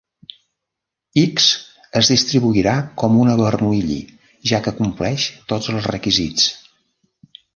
[1.23, 1.49] X
[2.01, 3.99] es distribuirà com una Bernoulli,
[4.53, 6.49] ja que compleix tots els requisits.